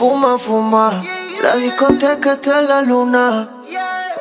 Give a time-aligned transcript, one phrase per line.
[0.00, 1.02] fuma.
[1.42, 3.48] La discoteca está en la luna.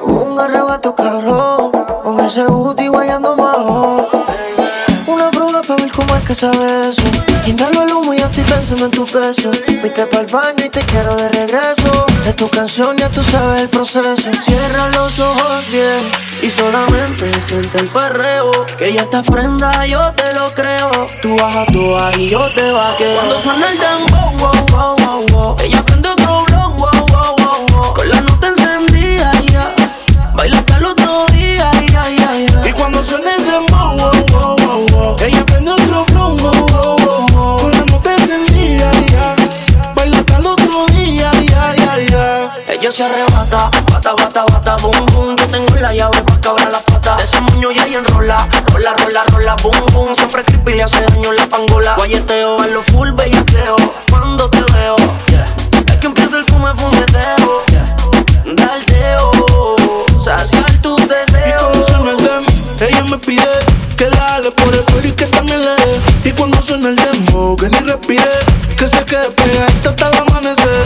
[0.01, 1.71] Un arrebato cabrón.
[2.03, 4.07] Con ese booty guayando majo.
[5.07, 7.01] Una prueba para ver cómo es que sabe eso.
[7.45, 9.51] Inhalo el humo y ya estoy pensando en tu peso.
[9.51, 12.05] Fuiste para el baño y te quiero de regreso.
[12.25, 14.29] Es tu canción, ya tú sabes el proceso.
[14.45, 18.51] Cierra los ojos bien y solamente siente el perreo.
[18.77, 20.91] Que ya estás prenda, yo te lo creo.
[21.21, 23.15] Tú bajas, tú y yo te vaqueo.
[23.15, 25.18] Cuando suena el dembow, wow, wow, wow,
[42.89, 45.35] Ella se arrebata, bata, bata, bata, boom, boom.
[45.35, 47.17] Yo tengo la llave pa' cabrar la pata.
[47.17, 48.37] De ese moño ya y enrola,
[48.73, 50.15] rola, rola, rola, boom, boom.
[50.15, 51.93] Siempre creepy le hace daño la pangola.
[51.97, 53.75] Guayeteo en lo full bellateo.
[54.09, 54.95] Cuando te veo,
[55.27, 55.55] yeah.
[55.85, 57.63] Es que empieza el fume, fumeteo.
[57.67, 57.95] Yeah.
[58.55, 59.31] Daldeo,
[60.23, 61.61] saciar tus Y deseos.
[61.61, 62.45] cuando suena el dem,
[62.89, 63.59] ella me pide
[63.97, 66.01] que la ale por el cuello y que también le dé.
[66.29, 68.39] Y cuando suena el demo, que ni respire,
[68.75, 70.85] que se quede pegadita hasta el amanecer.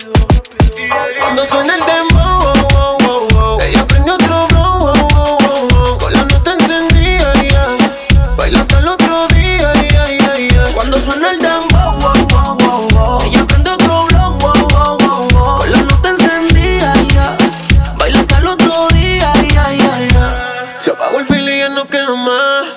[21.01, 22.67] Apagó el fil y ya no queda más.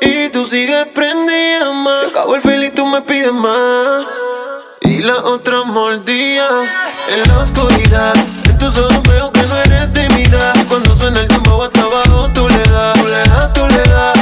[0.00, 2.00] Y tú sigues prendida más.
[2.00, 4.06] Se acabó el fil y tú me pides más.
[4.80, 8.14] Y la otra mordía en la oscuridad.
[8.48, 10.54] En tus ojos veo que no eres de mi edad.
[10.68, 14.18] Cuando suena el tiempo hasta abajo, tú le das, tú le das, tú le das.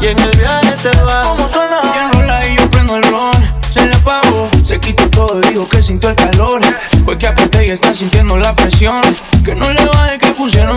[0.00, 1.26] Y en el viaje te vas.
[1.26, 1.80] ¿Cómo suena?
[1.82, 3.34] Y enrola y yo prendo el ron.
[3.72, 6.62] Se le apagó, se quitó todo, dijo que sintió el calor.
[7.04, 9.02] Fue que apreté y está sintiendo la presión.
[9.44, 9.84] Que no le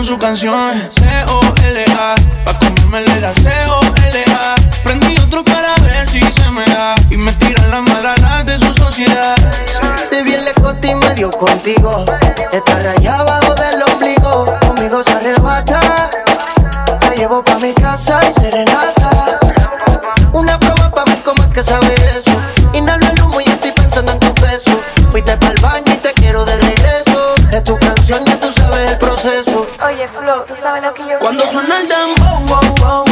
[0.08, 0.88] su canción.
[0.90, 2.14] C-O-L-A,
[2.46, 4.54] pa' comérmele la C-O-L-A.
[4.82, 6.94] Prendí otro para ver si se me da.
[7.10, 9.36] Y me tiran las malas de su sociedad.
[10.10, 12.06] Te vi en la costa y medio contigo.
[12.50, 14.46] Está rayado abajo del ombligo.
[14.66, 16.08] Conmigo se arrebata.
[17.00, 19.38] Te llevo pa' mi casa y serenata.
[20.32, 21.97] Una prueba pa' ver cómo es que sabe
[31.18, 33.07] Cuando suena el dembow, wow, wow